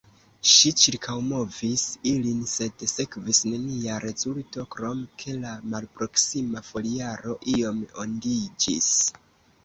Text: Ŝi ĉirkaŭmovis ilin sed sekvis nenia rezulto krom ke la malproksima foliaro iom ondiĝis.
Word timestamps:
Ŝi 0.51 0.69
ĉirkaŭmovis 0.83 1.81
ilin 2.11 2.39
sed 2.53 2.85
sekvis 2.91 3.41
nenia 3.49 3.97
rezulto 4.05 4.65
krom 4.75 5.03
ke 5.23 5.35
la 5.43 5.51
malproksima 5.73 6.63
foliaro 6.71 7.35
iom 7.53 7.83
ondiĝis. 8.05 8.89